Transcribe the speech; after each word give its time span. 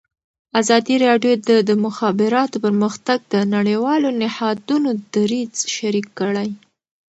ازادي 0.61 0.95
راډیو 1.07 1.33
د 1.49 1.51
د 1.69 1.71
مخابراتو 1.85 2.61
پرمختګ 2.65 3.19
د 3.33 3.35
نړیوالو 3.55 4.09
نهادونو 4.21 4.89
دریځ 5.13 5.53
شریک 5.75 6.07
کړی. 6.19 6.49